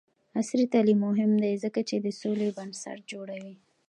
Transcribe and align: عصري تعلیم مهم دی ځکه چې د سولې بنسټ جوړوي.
عصري 0.39 0.65
تعلیم 0.73 0.99
مهم 1.07 1.31
دی 1.43 1.53
ځکه 1.63 1.79
چې 1.89 1.95
د 1.99 2.07
سولې 2.21 2.47
بنسټ 2.57 2.97
جوړوي. 3.11 3.53